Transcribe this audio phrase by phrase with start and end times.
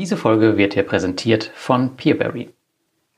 [0.00, 2.48] Diese Folge wird hier präsentiert von Peerberry.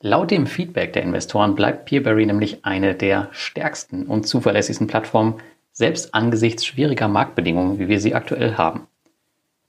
[0.01, 5.35] Laut dem Feedback der Investoren bleibt Peerberry nämlich eine der stärksten und zuverlässigsten Plattformen,
[5.71, 8.89] selbst angesichts schwieriger Marktbedingungen, wie wir sie aktuell haben.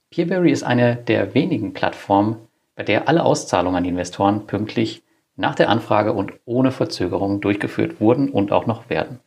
[0.10, 2.38] Peerberry ist eine der wenigen Plattformen,
[2.76, 5.04] bei der alle Auszahlungen an die Investoren pünktlich
[5.36, 9.20] nach der Anfrage und ohne Verzögerung durchgeführt wurden und auch noch werden.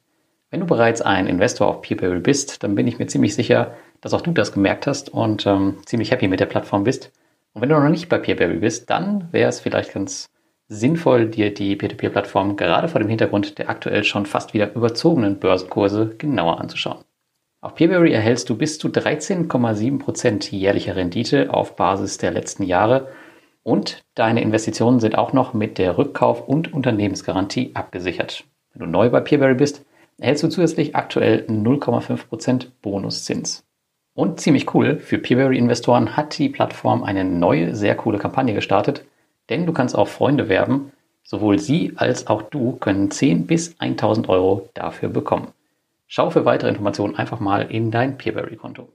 [0.50, 4.12] Wenn du bereits ein Investor auf Peerberry bist, dann bin ich mir ziemlich sicher, dass
[4.12, 7.12] auch du das gemerkt hast und ähm, ziemlich happy mit der Plattform bist.
[7.57, 10.29] Und wenn du noch nicht bei Peerberry bist, dann wäre es vielleicht ganz
[10.68, 16.17] sinnvoll, dir die Peer-to-Peer-Plattform gerade vor dem Hintergrund der aktuell schon fast wieder überzogenen Börsenkurse
[16.18, 16.98] genauer anzuschauen.
[17.62, 23.08] Auf Peerberry erhältst du bis zu 13,7% jährliche Rendite auf Basis der letzten Jahre
[23.62, 28.45] und deine Investitionen sind auch noch mit der Rückkauf- und Unternehmensgarantie abgesichert.
[28.75, 29.82] Wenn du neu bei Peerberry bist,
[30.18, 33.67] erhältst du zusätzlich aktuell 0,5% Bonuszins.
[34.16, 39.05] Und ziemlich cool, für Peerberry-Investoren hat die Plattform eine neue, sehr coole Kampagne gestartet,
[39.50, 40.91] denn du kannst auch Freunde werben.
[41.22, 45.48] Sowohl sie als auch du können 10 bis 1000 Euro dafür bekommen.
[46.06, 48.89] Schau für weitere Informationen einfach mal in dein Peerberry-Konto.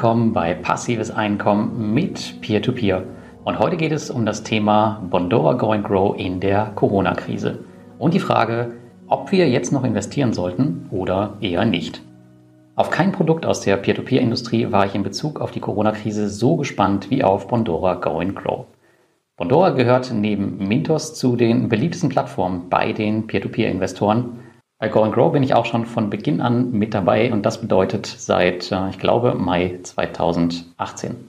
[0.00, 3.00] Willkommen bei Passives Einkommen mit Peer-to-Peer.
[3.00, 3.04] -Peer.
[3.44, 7.58] Und heute geht es um das Thema Bondora Go and Grow in der Corona-Krise
[7.98, 8.72] und die Frage,
[9.08, 12.00] ob wir jetzt noch investieren sollten oder eher nicht.
[12.76, 17.10] Auf kein Produkt aus der Peer-to-Peer-Industrie war ich in Bezug auf die Corona-Krise so gespannt
[17.10, 18.64] wie auf Bondora Go and Grow.
[19.36, 24.38] Bondora gehört neben Mintos zu den beliebtesten Plattformen bei den Peer-to-Peer-Investoren
[24.80, 27.60] bei Go and Grow bin ich auch schon von Beginn an mit dabei und das
[27.60, 31.28] bedeutet seit, äh, ich glaube, Mai 2018.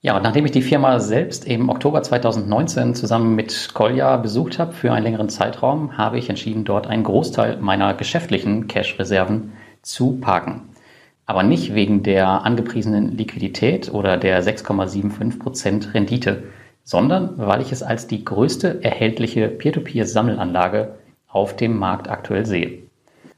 [0.00, 4.72] Ja, und nachdem ich die Firma selbst im Oktober 2019 zusammen mit Kolja besucht habe
[4.72, 10.68] für einen längeren Zeitraum, habe ich entschieden, dort einen Großteil meiner geschäftlichen Cash-Reserven zu parken.
[11.26, 16.44] Aber nicht wegen der angepriesenen Liquidität oder der 6,75% Rendite,
[16.84, 20.94] sondern weil ich es als die größte erhältliche Peer-to-Peer-Sammelanlage
[21.28, 22.80] auf dem Markt aktuell sehe.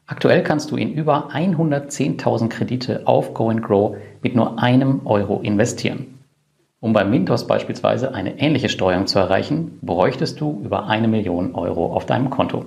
[0.06, 5.40] Aktuell kannst du in über 110.000 Kredite auf Go and Grow mit nur einem Euro
[5.40, 6.18] investieren.
[6.80, 11.94] Um bei Mintos beispielsweise eine ähnliche Steuerung zu erreichen, bräuchtest du über eine Million Euro
[11.94, 12.64] auf deinem Konto.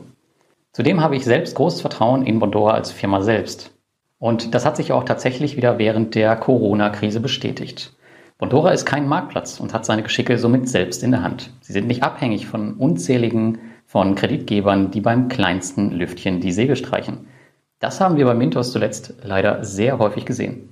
[0.71, 3.71] Zudem habe ich selbst großes Vertrauen in Bondora als Firma selbst.
[4.19, 7.93] Und das hat sich auch tatsächlich wieder während der Corona-Krise bestätigt.
[8.37, 11.49] Bondora ist kein Marktplatz und hat seine Geschicke somit selbst in der Hand.
[11.61, 13.59] Sie sind nicht abhängig von unzähligen
[13.93, 17.27] von Kreditgebern, die beim kleinsten Lüftchen die Segel streichen.
[17.77, 20.69] Das haben wir bei Mintos zuletzt leider sehr häufig gesehen.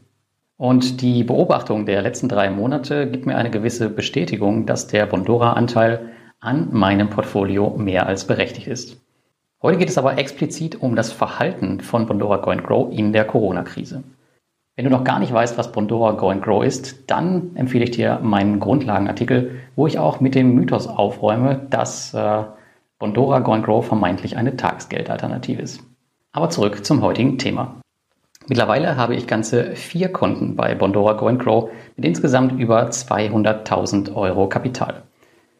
[0.57, 6.09] Und die Beobachtung der letzten drei Monate gibt mir eine gewisse Bestätigung, dass der Bondora-Anteil
[6.39, 8.99] an meinem Portfolio mehr als berechtigt ist.
[9.61, 14.01] Heute geht es aber explizit um das Verhalten von Bondora Go Grow in der Corona-Krise.
[14.75, 18.19] Wenn du noch gar nicht weißt, was Bondora Go Grow ist, dann empfehle ich dir
[18.23, 22.45] meinen Grundlagenartikel, wo ich auch mit dem Mythos aufräume, dass äh,
[23.01, 25.81] Bondora Go Grow vermeintlich eine Tagesgeldalternative ist.
[26.33, 27.81] Aber zurück zum heutigen Thema.
[28.47, 34.47] Mittlerweile habe ich ganze vier Konten bei Bondora Go Grow mit insgesamt über 200.000 Euro
[34.47, 35.01] Kapital.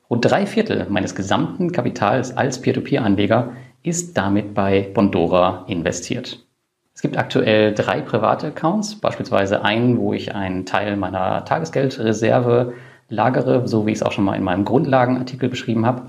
[0.07, 6.46] Rund drei Viertel meines gesamten Kapitals als Peer-to-Peer-Anleger ist damit bei Bondora investiert.
[6.94, 12.74] Es gibt aktuell drei private Accounts, beispielsweise einen, wo ich einen Teil meiner Tagesgeldreserve
[13.09, 16.03] lagere, so wie ich es auch schon mal in meinem Grundlagenartikel beschrieben habe.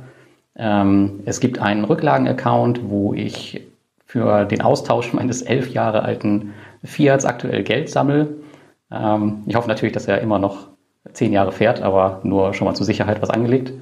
[0.57, 3.67] Ähm, es gibt einen Rücklagen-Account, wo ich
[4.07, 6.53] für den Austausch meines elf Jahre alten
[6.85, 8.29] Fiats aktuell Geld sammle.
[8.91, 10.69] Ähm, ich hoffe natürlich, dass er immer noch
[11.13, 13.73] zehn Jahre fährt, aber nur schon mal zur Sicherheit was angelegt.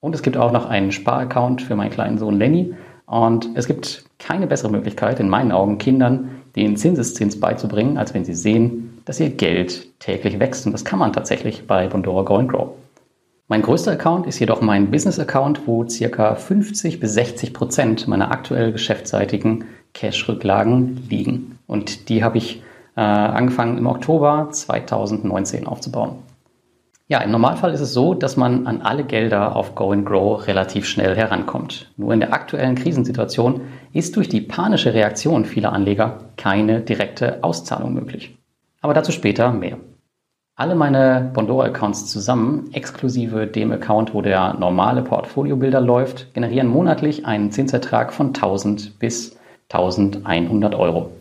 [0.00, 2.74] Und es gibt auch noch einen Sparaccount für meinen kleinen Sohn Lenny.
[3.06, 8.24] Und es gibt keine bessere Möglichkeit, in meinen Augen, Kindern den Zinseszins beizubringen, als wenn
[8.24, 10.66] sie sehen, dass ihr Geld täglich wächst.
[10.66, 12.70] Und das kann man tatsächlich bei Bondora Go Grow.
[13.50, 18.70] Mein größter Account ist jedoch mein Business-Account, wo circa 50 bis 60 Prozent meiner aktuell
[18.70, 21.58] geschäftsseitigen Cash-Rücklagen liegen.
[21.66, 22.62] Und die habe ich
[22.96, 26.18] äh, angefangen im Oktober 2019 aufzubauen.
[27.08, 30.46] Ja, im Normalfall ist es so, dass man an alle Gelder auf Go and Grow
[30.46, 31.90] relativ schnell herankommt.
[31.96, 33.62] Nur in der aktuellen Krisensituation
[33.92, 38.38] ist durch die panische Reaktion vieler Anleger keine direkte Auszahlung möglich.
[38.80, 39.78] Aber dazu später mehr.
[40.60, 47.50] Alle meine Bondora-Accounts zusammen, exklusive dem Account, wo der normale Portfolio-Bilder läuft, generieren monatlich einen
[47.50, 49.38] Zinsertrag von 1000 bis
[49.70, 51.12] 1100 Euro.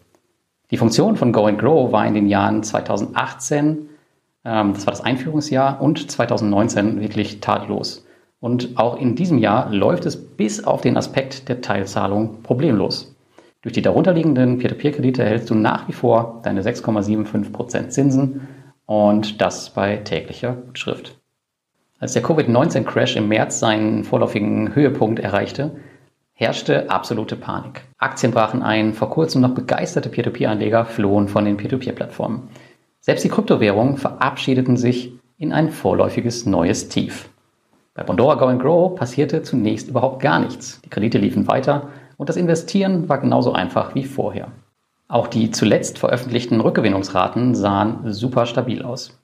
[0.71, 3.87] Die Funktion von Go and Grow war in den Jahren 2018,
[4.43, 8.05] ähm, das war das Einführungsjahr, und 2019 wirklich tadellos.
[8.41, 13.15] Und auch in diesem Jahr läuft es bis auf den Aspekt der Teilzahlung problemlos.
[13.61, 18.41] Durch die darunterliegenden Peer-to-Peer-Kredite erhältst du nach wie vor deine 6,75% Zinsen
[18.89, 21.15] und das bei täglicher Gutschrift.
[21.99, 25.75] Als der Covid-19-Crash im März seinen vorläufigen Höhepunkt erreichte,
[26.33, 27.83] herrschte absolute Panik.
[27.99, 32.49] Aktien brachen ein, vor kurzem noch begeisterte Peer-to-Peer-Anleger flohen von den Peer-to-Peer-Plattformen.
[32.99, 37.29] Selbst die Kryptowährungen verabschiedeten sich in ein vorläufiges neues Tief.
[37.93, 40.81] Bei Bondora Go and Grow passierte zunächst überhaupt gar nichts.
[40.81, 44.47] Die Kredite liefen weiter und das Investieren war genauso einfach wie vorher.
[45.11, 49.19] Auch die zuletzt veröffentlichten Rückgewinnungsraten sahen super stabil aus.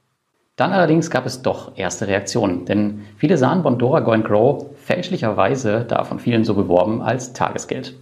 [0.56, 6.04] Dann allerdings gab es doch erste Reaktionen, denn viele sahen Bondora Go Grow fälschlicherweise, da
[6.04, 7.94] von vielen so beworben, als Tagesgeld.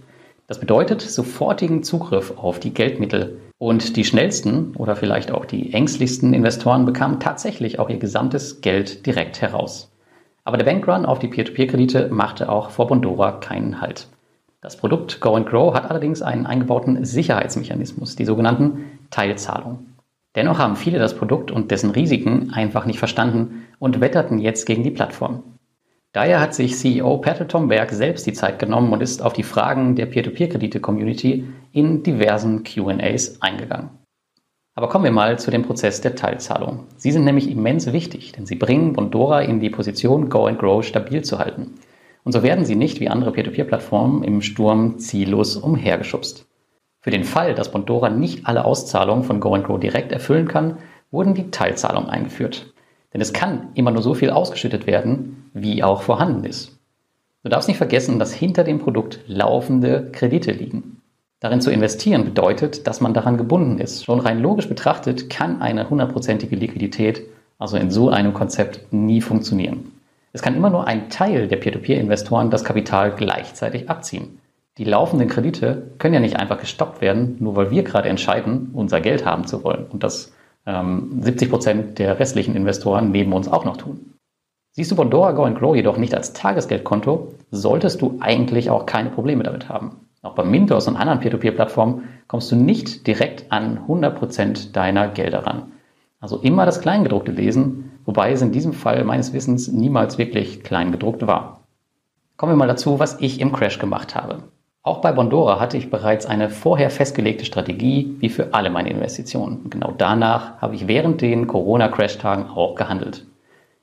[0.46, 3.38] Das bedeutet sofortigen Zugriff auf die Geldmittel.
[3.58, 9.04] Und die schnellsten oder vielleicht auch die ängstlichsten Investoren bekamen tatsächlich auch ihr gesamtes Geld
[9.04, 9.92] direkt heraus.
[10.44, 14.08] Aber der Bankrun auf die Peer-to-Peer-Kredite machte auch vor Bondora keinen Halt.
[14.64, 19.94] Das Produkt Go and Grow hat allerdings einen eingebauten Sicherheitsmechanismus, die sogenannten Teilzahlungen.
[20.36, 24.82] Dennoch haben viele das Produkt und dessen Risiken einfach nicht verstanden und wetterten jetzt gegen
[24.82, 25.42] die Plattform.
[26.14, 29.96] Daher hat sich CEO Patrick Tomberg selbst die Zeit genommen und ist auf die Fragen
[29.96, 33.90] der Peer-to-Peer-Kredite-Community in diversen QAs eingegangen.
[34.74, 36.86] Aber kommen wir mal zu dem Prozess der Teilzahlung.
[36.96, 40.82] Sie sind nämlich immens wichtig, denn sie bringen Bondora in die Position, Go and Grow
[40.82, 41.74] stabil zu halten.
[42.24, 46.46] Und so werden sie nicht wie andere Peer-to-Peer-Plattformen im Sturm ziellos umhergeschubst.
[47.00, 50.78] Für den Fall, dass Bondora nicht alle Auszahlungen von Go Grow direkt erfüllen kann,
[51.10, 52.72] wurden die Teilzahlungen eingeführt.
[53.12, 56.78] Denn es kann immer nur so viel ausgeschüttet werden, wie auch vorhanden ist.
[57.42, 61.02] Du darfst nicht vergessen, dass hinter dem Produkt laufende Kredite liegen.
[61.40, 64.02] Darin zu investieren bedeutet, dass man daran gebunden ist.
[64.02, 67.22] Schon rein logisch betrachtet kann eine hundertprozentige Liquidität,
[67.58, 69.92] also in so einem Konzept, nie funktionieren.
[70.34, 74.40] Es kann immer nur ein Teil der Peer-to-Peer-Investoren das Kapital gleichzeitig abziehen.
[74.78, 79.00] Die laufenden Kredite können ja nicht einfach gestoppt werden, nur weil wir gerade entscheiden, unser
[79.00, 80.34] Geld haben zu wollen und das
[80.66, 84.14] ähm, 70 Prozent der restlichen Investoren neben uns auch noch tun.
[84.72, 89.10] Siehst du Bondora Go and Grow jedoch nicht als Tagesgeldkonto, solltest du eigentlich auch keine
[89.10, 90.00] Probleme damit haben.
[90.22, 95.46] Auch bei Mintos und anderen Peer-to-Peer-Plattformen kommst du nicht direkt an 100 Prozent deiner Gelder
[95.46, 95.70] ran.
[96.18, 101.26] Also immer das Kleingedruckte lesen, wobei es in diesem Fall meines Wissens niemals wirklich Kleingedruckt
[101.26, 101.60] war.
[102.36, 104.44] Kommen wir mal dazu, was ich im Crash gemacht habe.
[104.82, 109.60] Auch bei Bondora hatte ich bereits eine vorher festgelegte Strategie, wie für alle meine Investitionen.
[109.64, 113.24] Und genau danach habe ich während den Corona-Crash-Tagen auch gehandelt.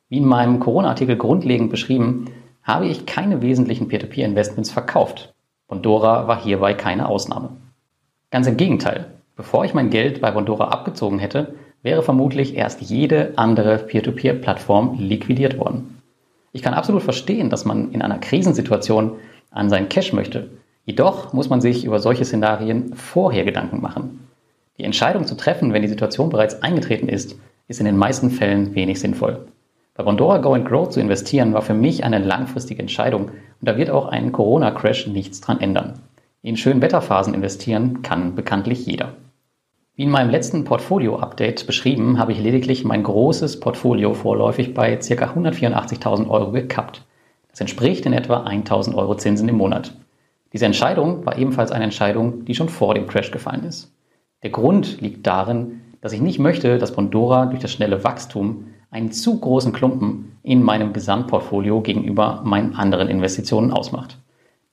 [0.10, 2.26] Wie in meinem Corona-Artikel grundlegend beschrieben,
[2.62, 5.34] habe ich keine wesentlichen Peer-to-Peer-Investments verkauft.
[5.68, 7.50] Bondora war hierbei keine Ausnahme.
[8.30, 9.08] Ganz im Gegenteil.
[9.36, 15.58] Bevor ich mein Geld bei Bondora abgezogen hätte, wäre vermutlich erst jede andere Peer-to-Peer-Plattform liquidiert
[15.58, 16.02] worden.
[16.52, 19.14] Ich kann absolut verstehen, dass man in einer Krisensituation
[19.52, 20.50] an sein Cash möchte.
[20.86, 24.28] Jedoch muss man sich über solche Szenarien vorher Gedanken machen.
[24.78, 27.36] Die Entscheidung zu treffen, wenn die Situation bereits eingetreten ist,
[27.68, 29.46] ist in den meisten Fällen wenig sinnvoll.
[29.94, 33.32] Bei Bondora Go and Grow zu investieren war für mich eine langfristige Entscheidung und
[33.62, 36.00] da wird auch ein Corona-Crash nichts dran ändern.
[36.42, 39.14] In schönen Wetterphasen investieren kann bekanntlich jeder.
[40.02, 45.26] Wie in meinem letzten Portfolio-Update beschrieben, habe ich lediglich mein großes Portfolio vorläufig bei ca.
[45.36, 47.06] 184.000 Euro gekappt.
[47.52, 49.94] Das entspricht in etwa 1.000 Euro Zinsen im Monat.
[50.54, 53.94] Diese Entscheidung war ebenfalls eine Entscheidung, die schon vor dem Crash gefallen ist.
[54.42, 59.12] Der Grund liegt darin, dass ich nicht möchte, dass Bondora durch das schnelle Wachstum einen
[59.12, 64.18] zu großen Klumpen in meinem Gesamtportfolio gegenüber meinen anderen Investitionen ausmacht.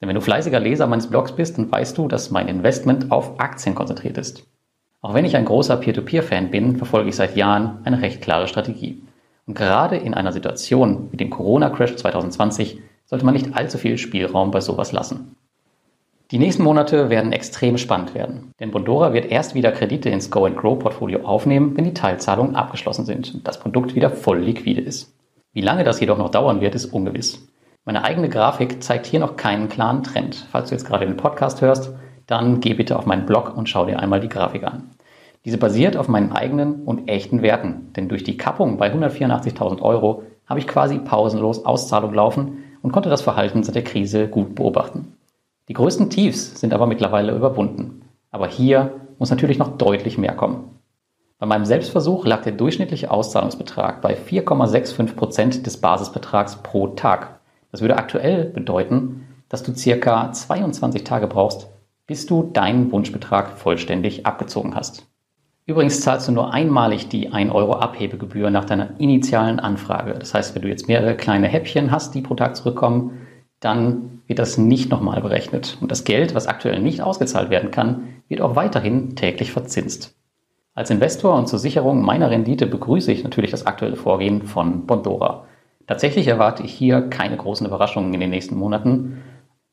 [0.00, 3.38] Denn wenn du fleißiger Leser meines Blogs bist, dann weißt du, dass mein Investment auf
[3.38, 4.46] Aktien konzentriert ist.
[5.00, 9.02] Auch wenn ich ein großer Peer-to-Peer-Fan bin, verfolge ich seit Jahren eine recht klare Strategie.
[9.46, 14.50] Und gerade in einer Situation wie dem Corona-Crash 2020 sollte man nicht allzu viel Spielraum
[14.50, 15.36] bei sowas lassen.
[16.30, 20.44] Die nächsten Monate werden extrem spannend werden, denn Bondora wird erst wieder Kredite ins Go
[20.44, 24.82] and Grow Portfolio aufnehmen, wenn die Teilzahlungen abgeschlossen sind und das Produkt wieder voll liquide
[24.82, 25.14] ist.
[25.54, 27.48] Wie lange das jedoch noch dauern wird, ist ungewiss.
[27.86, 30.46] Meine eigene Grafik zeigt hier noch keinen klaren Trend.
[30.52, 31.94] Falls du jetzt gerade den Podcast hörst,
[32.28, 34.90] dann geh bitte auf meinen Blog und schau dir einmal die Grafik an.
[35.44, 40.22] Diese basiert auf meinen eigenen und echten Werten, denn durch die Kappung bei 184.000 Euro
[40.46, 45.14] habe ich quasi pausenlos Auszahlung laufen und konnte das Verhalten seit der Krise gut beobachten.
[45.68, 48.02] Die größten Tiefs sind aber mittlerweile überwunden.
[48.30, 50.78] Aber hier muss natürlich noch deutlich mehr kommen.
[51.38, 57.38] Bei meinem Selbstversuch lag der durchschnittliche Auszahlungsbetrag bei 4,65 Prozent des Basisbetrags pro Tag.
[57.70, 61.68] Das würde aktuell bedeuten, dass du circa 22 Tage brauchst,
[62.08, 65.06] bis du deinen Wunschbetrag vollständig abgezogen hast.
[65.66, 70.14] Übrigens zahlst du nur einmalig die 1 Euro Abhebegebühr nach deiner initialen Anfrage.
[70.18, 73.26] Das heißt, wenn du jetzt mehrere kleine Häppchen hast, die pro Tag zurückkommen,
[73.60, 75.76] dann wird das nicht nochmal berechnet.
[75.82, 80.16] Und das Geld, was aktuell nicht ausgezahlt werden kann, wird auch weiterhin täglich verzinst.
[80.74, 85.44] Als Investor und zur Sicherung meiner Rendite begrüße ich natürlich das aktuelle Vorgehen von Bondora.
[85.86, 89.22] Tatsächlich erwarte ich hier keine großen Überraschungen in den nächsten Monaten.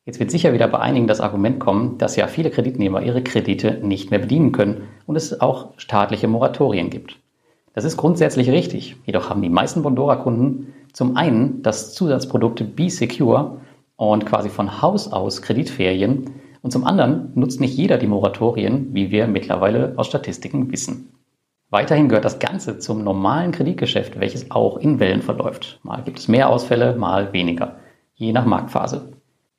[0.05, 3.79] Jetzt wird sicher wieder bei einigen das Argument kommen, dass ja viele Kreditnehmer ihre Kredite
[3.81, 7.19] nicht mehr bedienen können und es auch staatliche Moratorien gibt.
[7.74, 8.97] Das ist grundsätzlich richtig.
[9.05, 13.57] Jedoch haben die meisten Bondora-Kunden zum einen das Zusatzprodukt Be Secure
[13.95, 16.29] und quasi von Haus aus Kreditferien
[16.62, 21.12] und zum anderen nutzt nicht jeder die Moratorien, wie wir mittlerweile aus Statistiken wissen.
[21.71, 25.79] Weiterhin gehört das Ganze zum normalen Kreditgeschäft, welches auch in Wellen verläuft.
[25.81, 27.77] Mal gibt es mehr Ausfälle, mal weniger,
[28.13, 29.14] je nach Marktphase.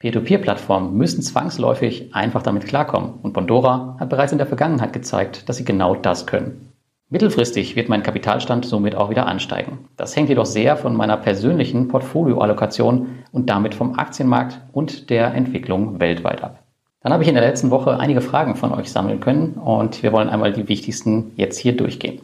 [0.06, 5.56] Peer-to-Peer-Plattformen müssen zwangsläufig einfach damit klarkommen und Bondora hat bereits in der Vergangenheit gezeigt, dass
[5.56, 6.70] sie genau das können.
[7.08, 9.88] Mittelfristig wird mein Kapitalstand somit auch wieder ansteigen.
[9.96, 15.98] Das hängt jedoch sehr von meiner persönlichen Portfolioallokation und damit vom Aktienmarkt und der Entwicklung
[15.98, 16.62] weltweit ab.
[17.00, 20.12] Dann habe ich in der letzten Woche einige Fragen von euch sammeln können und wir
[20.12, 22.20] wollen einmal die wichtigsten jetzt hier durchgehen.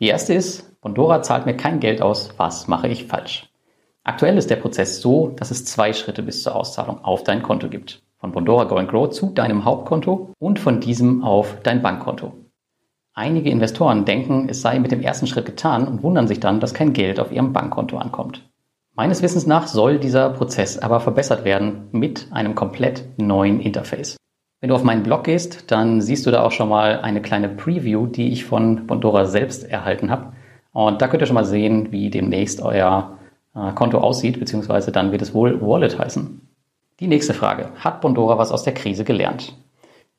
[0.00, 3.50] Die erste ist, Bondora zahlt mir kein Geld aus, was mache ich falsch?
[4.06, 7.68] Aktuell ist der Prozess so, dass es zwei Schritte bis zur Auszahlung auf dein Konto
[7.68, 8.02] gibt.
[8.18, 12.32] Von Bondora Go and Grow zu deinem Hauptkonto und von diesem auf dein Bankkonto.
[13.14, 16.72] Einige Investoren denken, es sei mit dem ersten Schritt getan und wundern sich dann, dass
[16.72, 18.48] kein Geld auf ihrem Bankkonto ankommt.
[18.94, 24.16] Meines Wissens nach soll dieser Prozess aber verbessert werden mit einem komplett neuen Interface.
[24.60, 27.48] Wenn du auf meinen Blog gehst, dann siehst du da auch schon mal eine kleine
[27.48, 30.32] Preview, die ich von Bondora selbst erhalten habe.
[30.70, 33.15] Und da könnt ihr schon mal sehen, wie demnächst euer
[33.56, 36.40] äh, Konto aussieht, beziehungsweise dann wird es wohl Wallet heißen.
[37.00, 37.70] Die nächste Frage.
[37.76, 39.54] Hat Bondora was aus der Krise gelernt?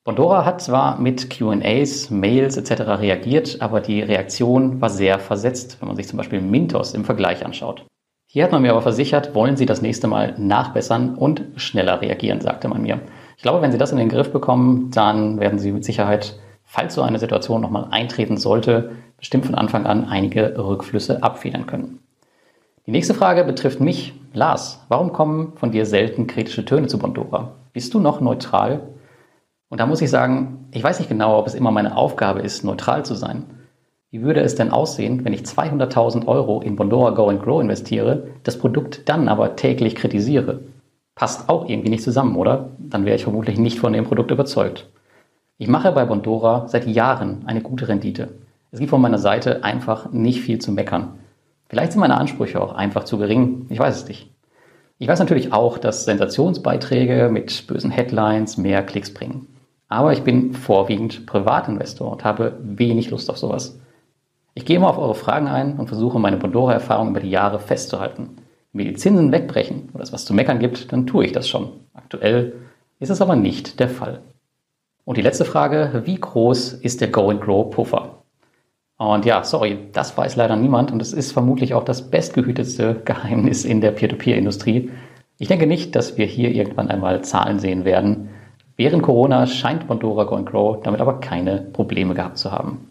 [0.03, 2.81] Bondora hat zwar mit QAs, Mails etc.
[3.01, 7.45] reagiert, aber die Reaktion war sehr versetzt, wenn man sich zum Beispiel Mintos im Vergleich
[7.45, 7.85] anschaut.
[8.25, 12.41] Hier hat man mir aber versichert, wollen Sie das nächste Mal nachbessern und schneller reagieren,
[12.41, 13.01] sagte man mir.
[13.35, 16.93] Ich glaube, wenn Sie das in den Griff bekommen, dann werden Sie mit Sicherheit, falls
[16.93, 21.99] so eine Situation nochmal eintreten sollte, bestimmt von Anfang an einige Rückflüsse abfedern können.
[22.87, 24.13] Die nächste Frage betrifft mich.
[24.31, 27.51] Lars, warum kommen von dir selten kritische Töne zu Bondora?
[27.73, 28.79] Bist du noch neutral?
[29.67, 32.63] Und da muss ich sagen, ich weiß nicht genau, ob es immer meine Aufgabe ist,
[32.63, 33.43] neutral zu sein.
[34.09, 38.29] Wie würde es denn aussehen, wenn ich 200.000 Euro in Bondora Go and Grow investiere,
[38.43, 40.61] das Produkt dann aber täglich kritisiere?
[41.13, 42.69] Passt auch irgendwie nicht zusammen, oder?
[42.77, 44.87] Dann wäre ich vermutlich nicht von dem Produkt überzeugt.
[45.57, 48.29] Ich mache bei Bondora seit Jahren eine gute Rendite.
[48.71, 51.15] Es gibt von meiner Seite einfach nicht viel zu meckern.
[51.69, 53.65] Vielleicht sind meine Ansprüche auch einfach zu gering.
[53.69, 54.31] Ich weiß es nicht.
[54.99, 59.47] Ich weiß natürlich auch, dass Sensationsbeiträge mit bösen Headlines mehr Klicks bringen.
[59.89, 63.79] Aber ich bin vorwiegend Privatinvestor und habe wenig Lust auf sowas.
[64.53, 68.37] Ich gehe immer auf eure Fragen ein und versuche meine Bondora-Erfahrung über die Jahre festzuhalten.
[68.73, 71.47] Wenn mir die Zinsen wegbrechen oder es was zu meckern gibt, dann tue ich das
[71.47, 71.69] schon.
[71.93, 72.53] Aktuell
[72.99, 74.21] ist es aber nicht der Fall.
[75.05, 78.16] Und die letzte Frage, wie groß ist der Go and Grow Puffer?
[78.97, 83.63] Und ja, sorry, das weiß leider niemand und es ist vermutlich auch das bestgehütetste Geheimnis
[83.63, 84.89] in der Peer-to-Peer-Industrie.
[85.37, 88.29] Ich denke nicht, dass wir hier irgendwann einmal Zahlen sehen werden.
[88.75, 92.89] Während Corona scheint Bondora Go Grow damit aber keine Probleme gehabt zu haben.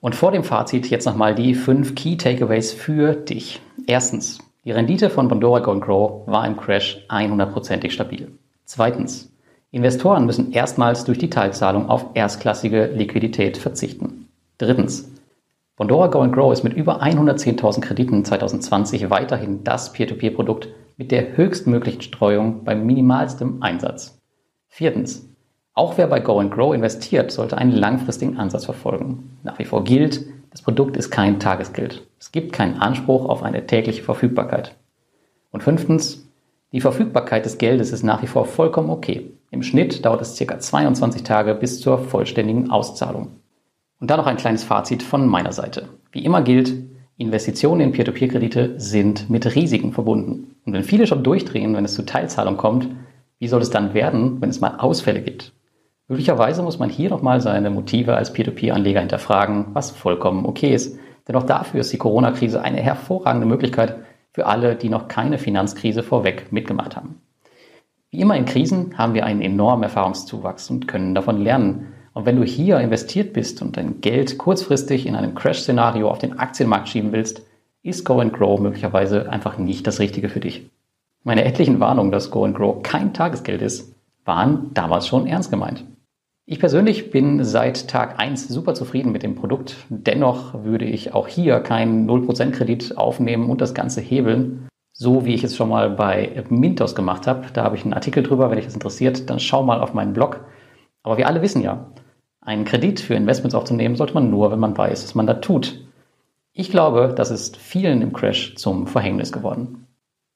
[0.00, 3.60] Und vor dem Fazit jetzt nochmal die fünf Key Takeaways für dich.
[3.86, 8.30] Erstens, die Rendite von Bondora Go Grow war im Crash 100%ig stabil.
[8.64, 9.32] Zweitens,
[9.70, 14.28] Investoren müssen erstmals durch die Teilzahlung auf erstklassige Liquidität verzichten.
[14.58, 15.10] Drittens,
[15.78, 22.02] Bondora Go Grow ist mit über 110.000 Krediten 2020 weiterhin das Peer-to-Peer-Produkt mit der höchstmöglichen
[22.02, 24.20] Streuung beim minimalstem Einsatz.
[24.66, 25.28] Viertens,
[25.74, 29.38] auch wer bei Go and Grow investiert, sollte einen langfristigen Ansatz verfolgen.
[29.44, 32.04] Nach wie vor gilt, das Produkt ist kein Tagesgeld.
[32.18, 34.74] Es gibt keinen Anspruch auf eine tägliche Verfügbarkeit.
[35.52, 36.28] Und fünftens,
[36.72, 39.30] die Verfügbarkeit des Geldes ist nach wie vor vollkommen okay.
[39.52, 40.58] Im Schnitt dauert es ca.
[40.58, 43.37] 22 Tage bis zur vollständigen Auszahlung.
[44.00, 45.88] Und dann noch ein kleines Fazit von meiner Seite.
[46.12, 46.72] Wie immer gilt,
[47.16, 50.54] Investitionen in Peer-to-Peer-Kredite sind mit Risiken verbunden.
[50.64, 52.88] Und wenn viele schon durchdrehen, wenn es zu Teilzahlung kommt,
[53.40, 55.52] wie soll es dann werden, wenn es mal Ausfälle gibt?
[56.06, 60.98] Möglicherweise muss man hier nochmal seine Motive als Peer-to-Peer-Anleger hinterfragen, was vollkommen okay ist.
[61.26, 63.96] Denn auch dafür ist die Corona-Krise eine hervorragende Möglichkeit
[64.32, 67.20] für alle, die noch keine Finanzkrise vorweg mitgemacht haben.
[68.10, 71.92] Wie immer in Krisen haben wir einen enormen Erfahrungszuwachs und können davon lernen.
[72.18, 76.36] Und wenn du hier investiert bist und dein Geld kurzfristig in einem Crash-Szenario auf den
[76.36, 77.42] Aktienmarkt schieben willst,
[77.84, 80.68] ist Go and Grow möglicherweise einfach nicht das Richtige für dich.
[81.22, 83.94] Meine etlichen Warnungen, dass Go and Grow kein Tagesgeld ist,
[84.24, 85.84] waren damals schon ernst gemeint.
[86.44, 89.76] Ich persönlich bin seit Tag 1 super zufrieden mit dem Produkt.
[89.88, 95.34] Dennoch würde ich auch hier keinen 0% Kredit aufnehmen und das Ganze hebeln, so wie
[95.34, 97.44] ich es schon mal bei Mintos gemacht habe.
[97.52, 100.14] Da habe ich einen Artikel drüber, wenn dich das interessiert, dann schau mal auf meinen
[100.14, 100.40] Blog.
[101.04, 101.86] Aber wir alle wissen ja,
[102.48, 105.80] einen Kredit für Investments aufzunehmen sollte man nur, wenn man weiß, was man da tut.
[106.54, 109.86] Ich glaube, das ist vielen im Crash zum Verhängnis geworden.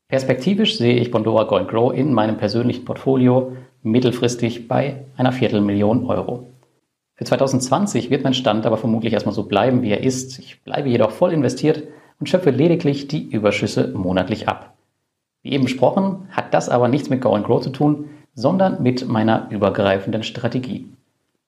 [0.09, 6.49] Perspektivisch sehe ich Bondora Go Grow in meinem persönlichen Portfolio mittelfristig bei einer Viertelmillion Euro.
[7.15, 10.39] Für 2020 wird mein Stand aber vermutlich erstmal so bleiben, wie er ist.
[10.39, 11.85] Ich bleibe jedoch voll investiert
[12.21, 14.75] und schöpfe lediglich die Überschüsse monatlich ab.
[15.41, 19.09] Wie eben besprochen, hat das aber nichts mit Go and Grow zu tun, sondern mit
[19.09, 20.93] meiner übergreifenden Strategie.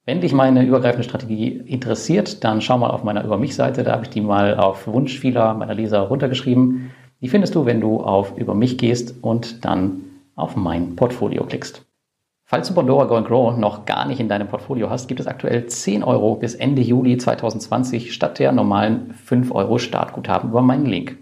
[0.06, 3.92] Wenn dich meine übergreifende Strategie interessiert, dann schau mal auf meiner Über mich Seite, da
[3.92, 6.90] habe ich die mal auf Wunsch vieler meiner Leser runtergeschrieben.
[7.22, 10.02] Die findest du, wenn du auf Über mich gehst und dann
[10.36, 11.86] auf mein Portfolio klickst.
[12.46, 15.64] Falls du Bondora Go Grow noch gar nicht in deinem Portfolio hast, gibt es aktuell
[15.64, 21.16] 10 Euro bis Ende Juli 2020 statt der normalen 5 Euro Startguthaben über meinen Link.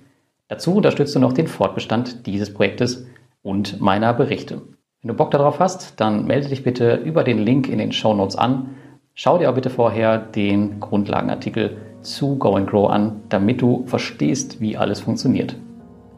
[0.48, 3.06] Dazu unterstützt du noch den Fortbestand dieses Projektes
[3.42, 4.62] und meiner Berichte.
[5.04, 8.14] Wenn du Bock darauf hast, dann melde dich bitte über den Link in den Show
[8.14, 8.76] Notes an.
[9.14, 14.76] Schau dir auch bitte vorher den Grundlagenartikel zu Go Grow an, damit du verstehst, wie
[14.76, 15.56] alles funktioniert.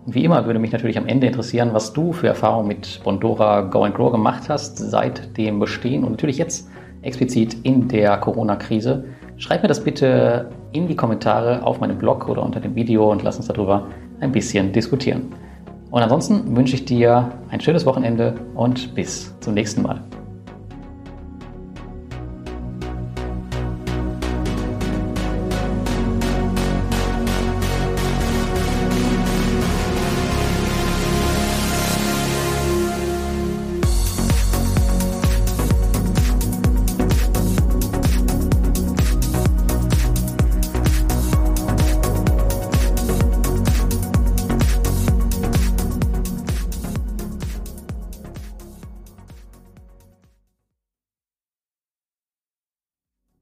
[0.04, 3.84] Wie immer würde mich natürlich am Ende interessieren, was du für Erfahrungen mit Bondora Go
[3.84, 6.68] and Grow gemacht hast seit dem Bestehen und natürlich jetzt
[7.00, 9.06] explizit in der Corona-Krise.
[9.38, 13.22] Schreib mir das bitte in die Kommentare auf meinem Blog oder unter dem Video und
[13.22, 13.86] lass uns darüber
[14.20, 15.32] ein bisschen diskutieren.
[15.94, 20.02] Und ansonsten wünsche ich dir ein schönes Wochenende und bis zum nächsten Mal.